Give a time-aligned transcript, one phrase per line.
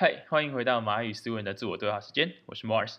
[0.00, 2.98] 嗨，欢迎回到蚂蚁思维的自我对话时间，我是 Mars。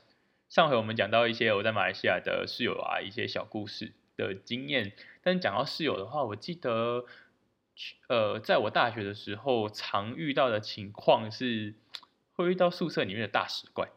[0.49, 4.91] 上回我们讲到一些我在马来西亚的室友啊，一些小故事的经验。
[5.23, 7.05] 但讲到室友的话，我记得，
[8.09, 11.73] 呃，在我大学的时候，常遇到的情况是
[12.33, 13.87] 会遇到宿舍里面的大使怪。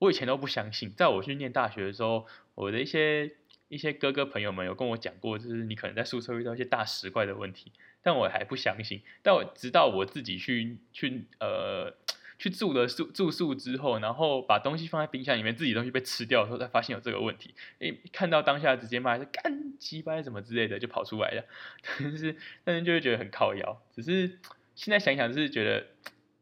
[0.00, 3.36] 我以前都不相信，在我去念大学的时候，我的一些
[3.68, 7.70] 一些哥哥朋友们有跟我讲过，就是你可能在宿舍遇到一些大使怪的问题，
[8.02, 9.02] 但我还不相信。
[9.22, 11.94] 但我直到我自己去去呃。
[12.38, 17.52] 去住了宿住宿之后，然后把东西放在冰箱里面，自己东西被吃掉的时候，才发现有这个问题。
[17.80, 21.44] 诶，看到当下直接骂是干鸡巴什么之类的，就跑出来了。
[21.82, 23.82] 但是，但是就会觉得很靠腰。
[23.92, 24.38] 只是
[24.76, 25.86] 现在想想，是觉得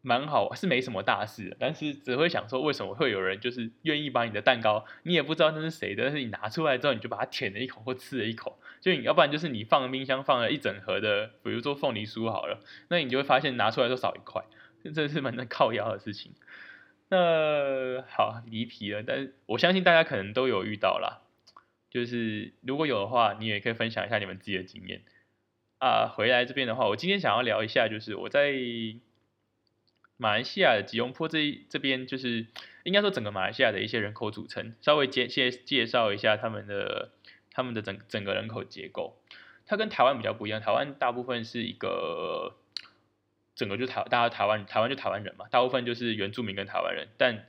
[0.02, 1.56] 蛮好，是没什么大事。
[1.58, 8.58] 但是只会想说，为什么会有人就是愿意把你的蛋糕，你也不知道那是谁的，但是你拿出来之后，你就把它舔了一口或吃了一口。
[8.82, 14.44] 就你要不然就是你放冰箱放了一整盒的，比如说凤梨酥好了，那你就会发现拿出来都少一块。
[14.92, 16.32] 这是蛮能靠腰的事情。
[17.08, 21.22] 那好离题了，但是我相信大家可能都有遇到啦。
[21.88, 25.02] 就是如果有的话，你也可以分享一下你们自己的经验
[25.78, 26.08] 啊。
[26.08, 28.52] 回来这边的话，我今天想要聊一下，就是我在
[30.16, 32.48] 马来西亚的吉隆坡这这边，就是
[32.82, 37.12] 应该说整个马来西亚的一些人口组成，稍微介介介绍一下他们的
[37.52, 39.16] 他们的整整个人口结构。
[39.64, 42.56] 它跟台湾比较不一样，台湾大部分是一个。
[43.56, 47.46] 整个就台，大家台湾台湾就台湾人嘛，大部分就是原住民跟台湾人，但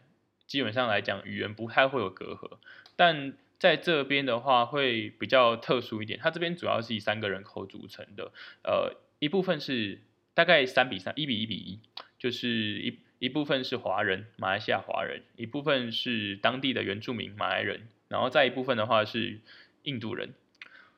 [0.47, 2.58] 基本上来讲语言不太会有隔阂。
[2.95, 8.31] 但在这边的话会比较特殊一点，它这边主要是以三个人口组成的，
[8.64, 9.99] 呃，一部分是
[10.33, 11.80] 大概三比三，一比一比一，
[12.17, 19.42] 就是一一部分是华人，马来西亚华人，一部分是当地的原住民马来人，然后再一部分的话是
[19.83, 20.33] 印度人。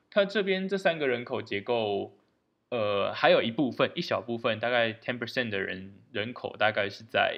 [0.08, 2.16] 它这边这三个人口结构。
[2.70, 7.36] 呃，还有一部分，一小部分，大概 ten percent 的人人口，大概是在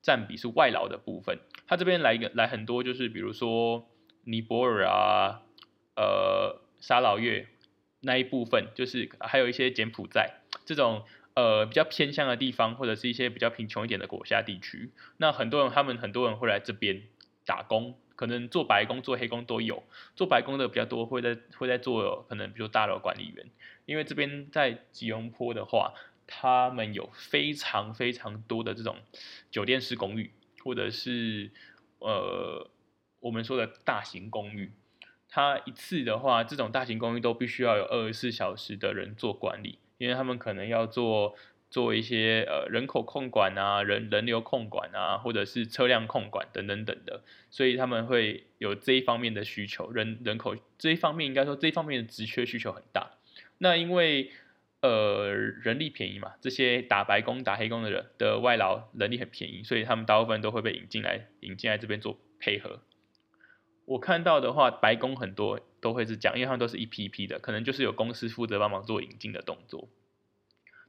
[0.00, 1.40] 占比是外劳的部分。
[1.66, 3.88] 他这边来一个来很多，就是比如说
[4.24, 5.42] 尼泊尔啊，
[5.96, 7.48] 呃，沙劳越
[8.00, 10.34] 那一部分，就是还有一些柬埔寨
[10.64, 11.04] 这种
[11.34, 14.92] 呃比较偏向的地方，或者是一些比较贫穷一点的国家地区。
[15.16, 17.02] 那很多人，他们很多人会来这边
[17.44, 17.98] 打工。
[18.18, 19.80] 可能做白工、做黑工都有，
[20.16, 23.46] 做白工的比较多，会在会在做可能比如大楼管理员，
[23.86, 25.94] 因为这边在吉隆坡的话，
[26.26, 28.96] 他们有非常非常多的这种
[29.52, 30.32] 酒店式公寓，
[30.64, 31.52] 或者是
[32.00, 32.68] 呃
[33.20, 34.72] 我们说的大型公寓，
[35.28, 41.36] 它一次的话，这种大型公寓都必须要有二十四小时的人做管理，因为他们可能要做。
[41.70, 53.10] 做一些呃人口控管啊，人人流控管啊，或者是车辆控管等等等的，所以他们会有这一方面的需求，人人口这一方面应该说这一方面的职缺需求很大。
[53.58, 54.30] 那因为
[54.80, 62.80] 呃人力便宜嘛，这些打白工打黑工的人的外劳人力很便宜，所以他们大部分都会被引进来引进来这边做配合。
[63.84, 69.88] 我看到的话，白工很多都会是讲，因为他们都是一批一批的，可能就是有公司负责帮忙做引进的动作。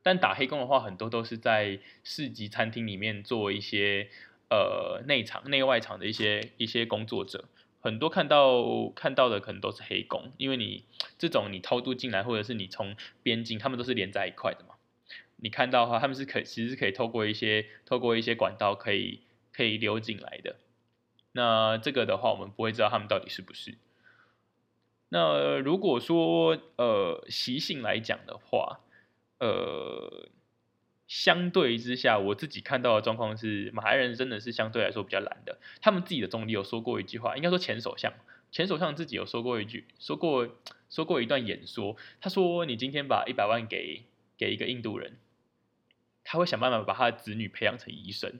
[0.01, 4.09] 但打黑工的话，很多都是在市级餐厅里面做一些
[4.49, 7.45] 呃内场、内外场的一些一些工作者，
[7.81, 10.85] 很多看到看到的可能都是黑工，因为你
[11.17, 14.75] 这种你偷渡进来，或者是你从边境，他们都是连在一块的嘛。
[15.35, 19.21] 你看到的话，他们是可其实是可以透过一些透过一些管道可以
[19.51, 20.55] 可以溜进来的。
[21.31, 23.77] 那这个的话，我们不会知道他们到底是不是。
[25.09, 28.79] 那如果说呃习性来讲的话，
[29.39, 30.29] 呃，
[31.07, 35.57] 相对之下，我自己看到的状况是，马来人真的是相对来说比较懒的。
[35.81, 38.13] 他们自己的总理有说过一句话，应该说前首相，
[38.51, 40.47] 前首相自己有说过一句，说过
[40.89, 41.95] 说过一段演说。
[42.19, 44.03] 他说：“你今天把一百万给
[44.37, 45.17] 给一个印度人，
[46.23, 48.39] 他会想办法把他的子女培养成医生。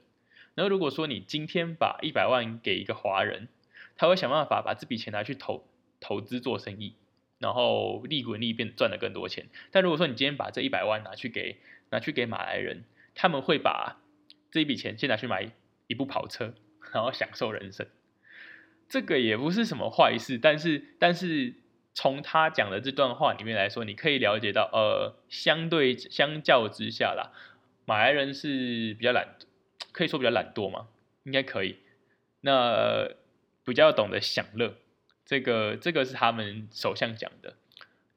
[0.54, 3.48] 然后如果说你今天把一百万给一个华人，
[3.96, 5.66] 他会想办法把这笔钱拿去投
[6.00, 6.94] 投资做生意。”
[7.39, 11.57] 然后利滚利变赚了更多钱，但如果说你今天把这一百万拿去给
[11.89, 12.83] 拿去给马来人，
[13.16, 14.01] 他们会把
[14.51, 15.51] 这一笔钱先拿去买
[15.88, 16.53] 一部跑车，
[16.94, 17.88] 然后享受人生。
[18.88, 21.53] 这个也不是什么坏事，但是但是
[21.94, 27.31] 从他讲的这段话里面来说，你可以了解到，呃，相对相较之下啦，
[27.85, 29.35] 马来人是比较懒，
[29.92, 30.88] 可以说比较懒惰嘛，
[31.24, 31.77] 应该可以。
[32.42, 33.09] 那
[33.63, 34.75] 比较懂得享乐。
[35.30, 37.54] 这个这个是他们首相讲的，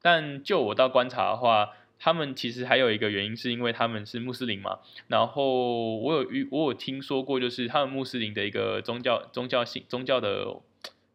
[0.01, 4.79] 但就我到观察的话，他们其实还有一个原因，是因为他们是穆斯林嘛。
[5.07, 10.59] 然后我有遇我有听说过，就是他们穆斯林的一个宗教宗教性宗教的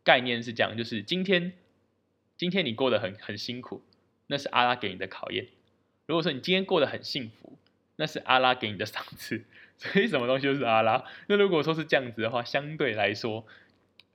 [0.04, 1.54] 概念是讲，就是今天
[2.36, 3.82] 今天你过得很很辛苦，
[4.28, 5.46] 那是阿拉给你的考验；
[6.06, 7.58] 如果说你今天过得很幸福，
[7.96, 9.42] 那是阿拉给你的赏赐。
[9.78, 11.04] 所以什么东西就是阿拉。
[11.26, 13.44] 那如果说是这样子的话，相对来说，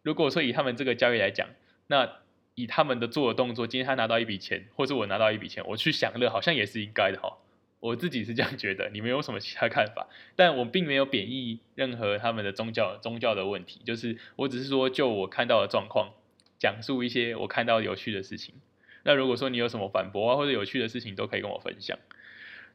[0.02, 1.50] 如果说以他们这个交易来讲，
[1.88, 2.20] 那
[2.56, 7.38] 以他们的做的动作，今天他拿到一笔钱，或者我拿到一笔钱，我去享乐，好像也是应该的哈。
[7.80, 10.08] 我自己是这样觉得，你们有什么其他看法？
[10.36, 16.14] 但我并没有贬义任何他们的宗教宗教的问题，就是我只是说就我看到的状况，
[16.58, 18.56] 讲述一些我看到有趣的事情。
[19.04, 21.98] 那如果说你有什么反驳啊或者有趣的事情，都可以跟我分享。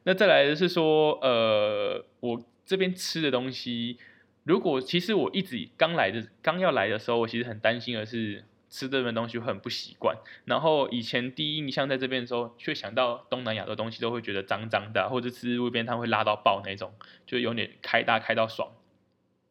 [0.03, 3.97] 那再来的是说，呃，我这边吃的东西，
[4.43, 8.43] 如果其实我一直刚来的刚要来的时候，我其实很担心的是。
[8.69, 16.93] 吃这边东西很不习惯，然后以前第一印象在这边的时候，却想到东南亚的东西都会觉得脏脏的，或者吃路边摊会拉到爆那种，
[17.25, 18.71] 就有点开大开到爽，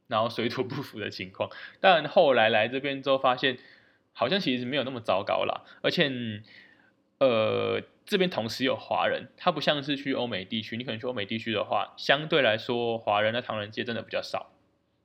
[0.07, 1.51] 然后水土不服的情况。
[1.81, 3.59] 但后来来这边之后，发现
[4.13, 6.13] 好像其实没有那么糟糕啦，而且
[7.19, 14.53] 呃这边同时有华人，它不像是去欧美地区，你可能去欧美地区的话，相对来说华人的唐人街真的比较少，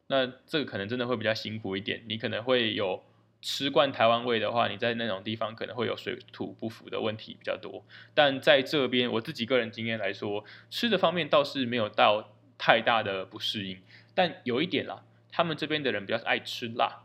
[0.06, 3.04] 那这个可能真的会比较辛苦一点，你可能会有。
[3.44, 7.84] 吃惯台湾味的话，你在那种地方可能会有水土不服的问题比较多。
[8.14, 13.82] 但在这边，我自己个人经验来说，吃的方面倒是没有到太大的不适应。
[14.16, 17.04] 但有一点啦，他们这边的人比较爱吃辣，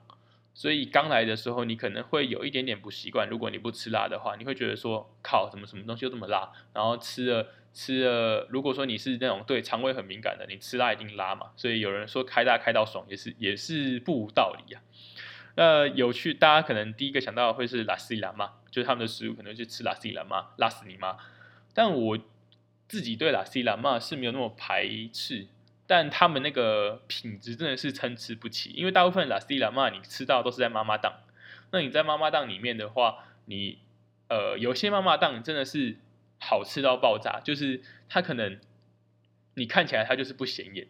[0.54, 3.28] 所以刚来的时候你可能会有一点点不习惯。
[3.28, 6.52] 如果你不吃辣的话，你会觉得说靠，什么什么东西都这么辣？
[6.72, 11.48] 然后吃了吃了，如果说你是那种对肠胃很敏感的，你吃辣一定拉嘛。
[11.56, 14.80] 所以有人说开大开到爽，也是也是不无道理呀。
[15.60, 21.16] 那有趣，大家可能第一个想到会是拉斯拉嘛，就是他们的食物可能是吃拉斯拉嘛，拉死你妈。
[21.74, 22.16] 但我
[22.86, 25.48] 自己对拉斯拉嘛是没有那么排斥，
[25.84, 31.24] 但他们那个品质真的是参差不齐，因为大部分拉斯拉嘛你吃到都是在妈妈档，
[31.72, 33.80] 那你在妈妈档里面的话，你
[34.28, 35.96] 呃有些妈妈档真的是
[36.38, 38.60] 好吃到爆炸，就是它可能
[39.54, 40.86] 你看起来它就是不显眼，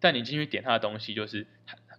[0.00, 1.46] 但你进去点它的东西，就是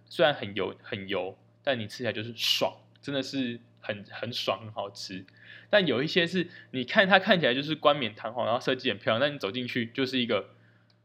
[0.08, 1.38] 虽然很油很油。
[1.68, 5.26] 但你吃起来就是爽，真的是很很爽，很好吃。
[5.68, 10.48] 但有一些是，你看它看起来就是冠冕堂皇，然后设计很漂亮，但你走进去就是一个，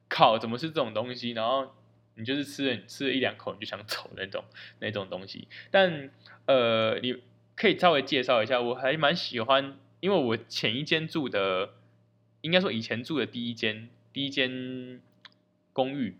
[0.07, 1.31] 靠，怎么是这种东西？
[1.31, 1.75] 然后
[2.15, 4.45] 你就是吃了吃了一两口你就想走那种
[4.79, 5.49] 那种东西。
[5.69, 6.09] 但
[6.45, 7.21] 呃，你
[7.57, 11.73] 可以稍微介绍一下，我还蛮喜欢，因为我前一间住的，
[12.39, 15.01] 应该说以前住的第一间第一间
[15.73, 16.15] 公寓。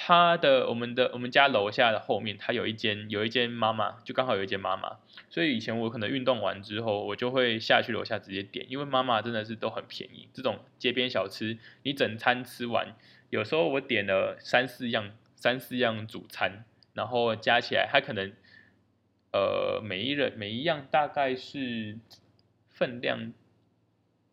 [0.00, 4.96] 他的我们的我们家楼下的后面，他有一间有一间妈妈，就刚好有一间妈妈，
[5.28, 12.94] 所以以前我可能运动完之后，我就会下去楼下直接点，因为妈妈真的是都很便宜，这种街边小吃，你整餐吃完，
[13.30, 16.64] 有时候我点了三四样三四样主餐，
[16.94, 18.32] 然后加起来，它可能
[19.32, 21.98] 呃每一人每一样大概是
[22.68, 23.32] 分量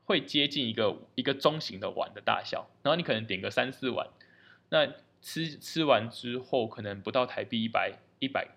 [0.03, 4.07] 会接近一个一个中型的碗的大小，然后你可能点个三四碗，
[4.69, 4.89] 那。
[5.25, 8.47] 吃吃完之后，可能不到台币一百一百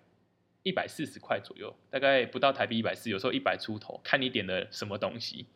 [0.63, 5.47] 一百四十块左右，大概不到台币一百四，有时候一百出头，看你点的什么东西。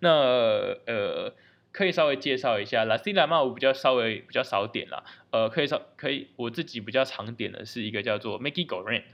[0.00, 0.10] 那
[0.88, 1.32] 呃，
[1.70, 5.04] 可以稍微介绍一下，拉西拉嘛，我比较稍微比较少点啦。
[5.30, 9.04] 呃，可以稍可以，我自己比较常点的是一个叫做 Maggi Goreng。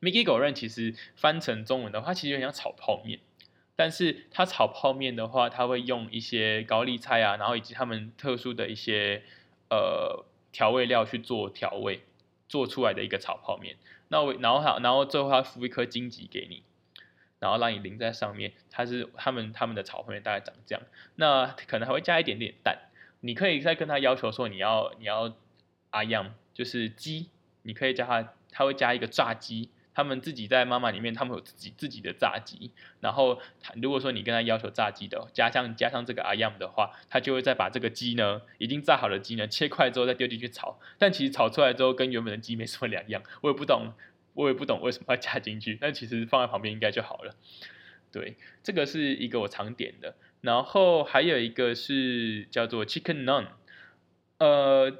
[0.00, 3.20] Maggi Goreng 其实翻成中文的话，其实很像炒泡面，
[3.76, 9.22] 但是它炒泡面的话，它会用一些高丽菜啊，然后以及他们特殊的一些
[9.70, 10.24] 呃。
[10.58, 12.00] 调味料去做调味，
[12.48, 13.76] 做出来的一个炒泡面。
[14.08, 16.64] 那我然后还然后最后他敷一颗荆棘给你，
[17.38, 18.52] 然后让你淋在上面。
[18.68, 20.82] 它是他们他们的炒泡面大概长这样。
[21.14, 22.76] 那可能还会加一点点蛋。
[23.20, 25.32] 你可以再跟他要求说你要你要
[25.90, 27.30] 阿样就是鸡，
[27.62, 29.70] 你可以叫他他会加一个炸鸡。
[29.98, 32.70] 他们自己在妈妈里面，他们有自己自己的炸鸡。
[33.00, 33.40] 然后，
[33.82, 40.78] 如果说你跟他要求炸鸡的，加上加上这个阿 yam 的话，他就会再把这个鸡呢，已经炸好的鸡呢，切块之后再丢进去炒。
[40.98, 43.20] 但其实炒出来之后，跟原本的鸡没什么两样。
[43.40, 43.92] 我也不懂，
[44.34, 45.76] 我也不懂为什么要加进去。
[45.80, 47.34] 但其实放在旁边应该就好了。
[48.12, 50.14] 对，这个是一个我常点的。
[50.42, 53.48] 然后还有一个是叫做 chicken naan，
[54.38, 54.96] 呃，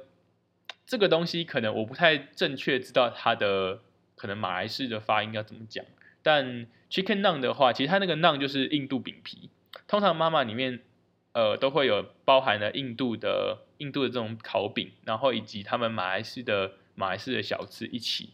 [0.85, 3.79] 这个东西可能我不太正确知道它的。
[4.19, 5.85] 可能马来式的发音要怎么讲？
[6.21, 9.49] 但 chicken naan 的话，其实它那个 naan 就是印度饼皮。
[9.87, 10.81] 通常妈妈里面，
[11.31, 18.31] 呃，都会有包含了印度的印度的这种烤饼，然后以及他们马来式的马来式的小吃一起。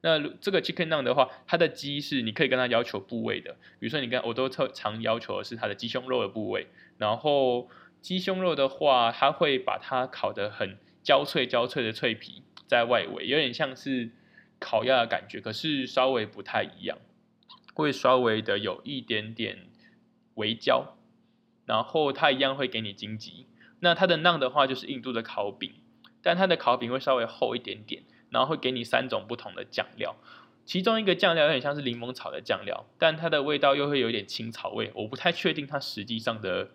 [0.00, 6.66] 那这个 chicken naan 的话，它的鸡是你可以跟他要求部位的，比如说你跟我都特常要求的是它的鸡胸肉的部位。
[6.98, 7.70] 然后
[8.00, 14.10] 鸡胸肉的话，它会把它烤得很焦脆焦脆的脆皮在外围，有点像是。
[14.60, 16.98] 烤鸭的感觉，可是稍微不太一样，
[17.74, 19.70] 会稍微的有一点点
[20.34, 20.96] 微焦，
[21.64, 23.46] 然后它一样会给你荆棘。
[23.80, 25.72] 那它的馕的话就是印度的烤饼，
[26.22, 30.14] 但它的烤饼会稍微厚一点点，然后会给你三种不同的酱料，
[30.66, 36.70] 其中一个酱料有点像是柠檬草的酱料，但它的味道又会有点青草味，我不太确定它实际上的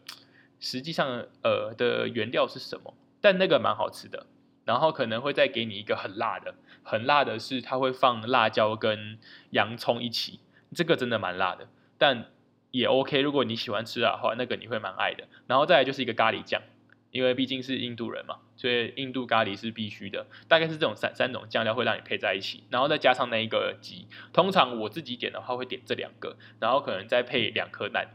[0.60, 4.26] 实际上呃的原料是什么，但那个蛮好吃的。
[4.66, 9.18] 然后可能会再给你一个很辣的，很辣的是它会放辣椒跟
[9.50, 10.40] 洋葱一起，
[10.74, 12.28] 这个真的蛮辣的，但
[12.70, 13.20] 也 OK。
[13.22, 15.28] 如果你喜欢吃辣的话，那个你会蛮爱的。
[15.48, 16.62] 然后再来就是一个咖喱酱，
[17.10, 20.28] 因为毕竟是印度人嘛，所以印度咖喱是必须的。
[20.48, 24.08] 大概是这种三三种酱料会让你配在一起，然后再加上那一个鸡。
[24.32, 28.10] 通常我自己点的话会点这两个，然后可能再配两颗蛋，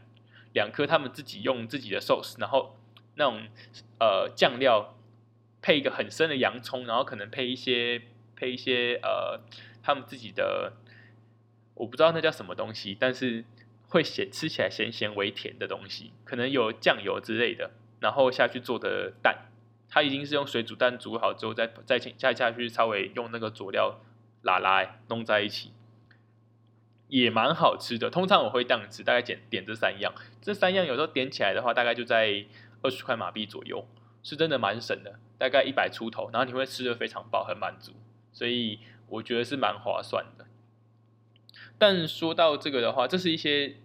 [0.53, 2.77] 两颗他们自己用自己的 sauce，然后
[3.15, 3.43] 那种
[3.99, 4.95] 呃酱料。
[5.63, 8.01] 配一个很深的洋葱，然后可能配一些
[8.41, 9.39] 配一些呃，
[9.83, 10.73] 他们自己的
[11.75, 13.45] 我不知道那叫什么东西，但是
[13.87, 17.69] 会咸，吃起来咸咸微甜的东西，可能有酱油之类的，
[17.99, 19.51] 然后下去做的蛋，
[19.87, 23.99] 它已经是用水煮蛋煮好之后，再再再下去稍微用那个佐料
[24.41, 25.71] 拉拉弄在一起，
[27.09, 28.09] 也蛮好吃的。
[28.09, 32.43] 通常我会这样吃，大概点点这三样，这三样有时候点起来的话，大概就在
[32.81, 33.85] 二十块马币左右。
[34.23, 37.91] 是真的蛮省的，大概一百出头，然后你会吃的非常饱，很满足，
[38.31, 40.45] 所以我觉得是蛮划算的。
[41.77, 43.75] 但说到这个的话，这是一些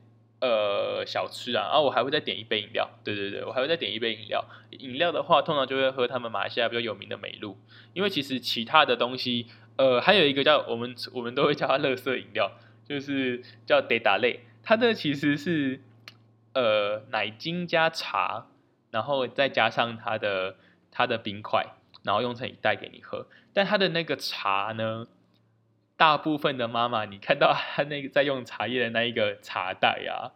[0.41, 4.45] 呃小吃啊，然后我还会再点一杯饮料，对对对，我还会再点一杯饮料。
[4.71, 7.57] 饮料的话，通常就会喝他们马来西亚比较有名的美露，
[7.95, 12.53] 因为其实其他的东西，呃，还有一个叫我们我们都会叫它乐色饮料，
[12.85, 15.81] 就是叫 Data 类，它的其实是
[16.53, 18.49] 呃奶精加茶。
[18.93, 20.57] 然后再加上它的
[20.91, 21.67] 它的冰块，
[22.07, 23.27] 然后用成一袋给你喝。
[23.53, 25.07] 但他的那个茶呢，
[25.99, 30.33] 大部分的妈妈，你看到他那个在用茶叶的那一个茶袋啊，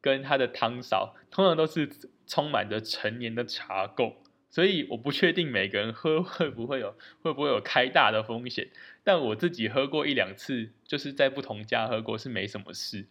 [0.00, 1.88] 跟他的汤勺，通常都是
[2.26, 4.14] 充满着陈年的茶垢。
[4.50, 8.68] 所以我不确定每个人喝会不会有会不会有开大的风险。
[9.04, 13.06] 但我自己喝过一两次，就是在不同家喝过是没什么事。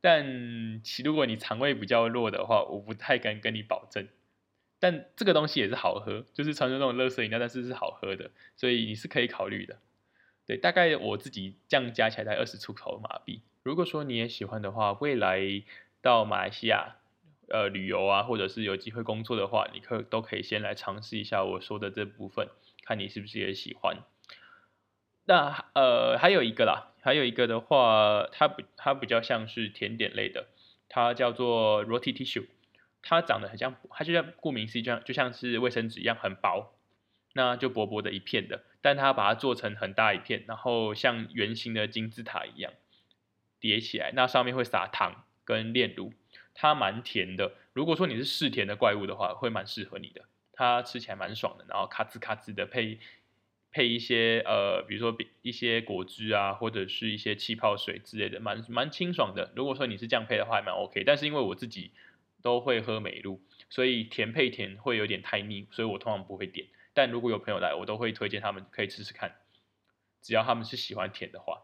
[0.00, 4.08] 但其如果你肠胃比较弱的话，我不太敢跟你保证。
[4.80, 9.78] 但这个东西也是好喝，就是传说那种乐色饮料，但是是好喝的，所以你是可以考虑的。
[10.46, 13.42] 对，大概我自己这样加起来才二十出头马币。
[13.62, 15.40] 如果说你也喜欢的话，未来
[16.02, 16.96] 到马来西亚
[17.48, 22.48] 呃旅游啊，或者是有机会工作的话，你可都可以先来尝试一下我说的这部分，
[22.84, 23.98] 看你是不是也喜欢。
[25.26, 26.88] 那呃还有一个啦。
[27.02, 30.48] 还有一个的话，它不，它比较像是甜点类的，
[30.90, 32.44] 它叫做 roti tissue，
[33.02, 36.74] 它长得很像，它就像顾名思义，就像就像是卫生纸一样很薄，
[37.34, 42.72] 那就薄薄的一片的，但它把它做成很大一片，然后像圆形的金字塔一样
[43.58, 46.12] 叠起来，那上面会撒糖跟炼乳，
[46.54, 47.52] 它蛮甜的。
[47.72, 52.98] 如果说你是嗜甜的怪物的话，会蛮适合你的，它吃起来蛮爽的，然后咔吱咔吱的配。
[53.72, 59.52] 配一些呃，比如说一些果汁啊，或者是一些气泡水之类的，蛮蛮清爽的。
[59.54, 61.04] 如果说你是这样配的话，还蛮 OK。
[61.04, 61.92] 但是因为我自己
[62.42, 66.66] 都会喝美露，所以甜配甜会有点太腻，所以我通常不会点。
[66.92, 69.36] 但如果有朋友来，我都会推荐他们可以试试看，
[70.20, 71.62] 只要他们是喜欢甜的话。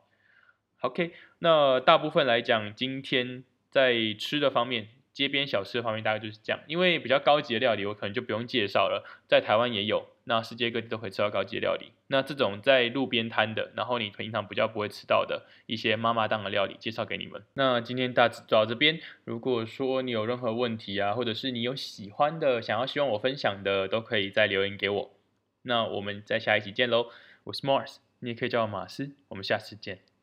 [0.81, 4.89] OK，那大部分来讲，今天在吃的方面。
[5.17, 11.93] 街边小吃方面大概就是这样，因为比较高级的料理我可能就不用介绍了，在台湾也有，那世界各地都可以吃到高级的料理。
[12.09, 17.43] 那这种在路边摊的，然后你平常比较不会吃到的一些妈妈档的料理，介绍给你们。
[17.55, 25.11] 那今天大致到这边，如果说你有任何问题啊，或者是你有喜欢的，想要希望我分享的，都可以再留言给我。
[25.63, 27.07] 那我们在下一集见喽，
[27.45, 30.16] 我是 Mars，你也可以叫我马斯，我们下次见。